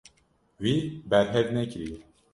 Wî 0.61 0.73
berhev 1.09 1.47
nekiriye. 1.55 1.99